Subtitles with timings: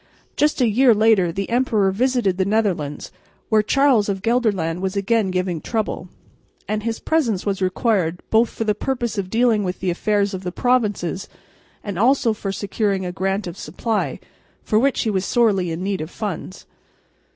[0.35, 3.11] Just a year later the emperor visited the Netherlands,
[3.49, 6.09] where Charles of Gelderland was again giving trouble,
[6.67, 10.41] and his presence was required both for the purpose of dealing with the affairs of
[10.41, 11.29] the provinces
[11.83, 14.19] and also for securing a grant of supply,
[14.63, 16.65] for he was sorely in need of funds.